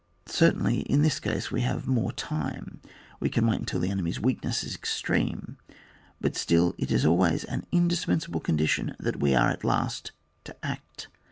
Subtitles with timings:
[0.25, 2.81] Certainly in this case we have more time;
[3.19, 5.57] we can wait until the enemy's weakness is extreme,
[6.19, 10.11] but still it is always an in dispensable condition that we are at last
[10.45, 11.07] to act.